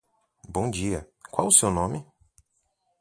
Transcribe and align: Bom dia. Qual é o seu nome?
Bom 0.49 0.71
dia. 0.71 1.07
Qual 1.29 1.45
é 1.45 1.49
o 1.49 1.53
seu 1.53 1.69
nome? 1.69 2.03